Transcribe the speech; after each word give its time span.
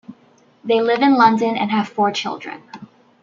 They 0.63 0.81
live 0.81 1.03
in 1.03 1.13
London, 1.13 1.55
and 1.55 1.69
have 1.69 1.87
four 1.87 2.09
children. 2.11 2.63